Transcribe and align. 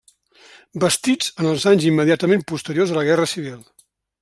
Bastits 0.83 1.27
en 1.43 1.49
els 1.51 1.67
anys 1.73 1.85
immediatament 1.91 2.43
posteriors 2.53 2.95
a 2.95 2.99
la 2.99 3.07
guerra 3.11 3.31
civil. 3.37 3.63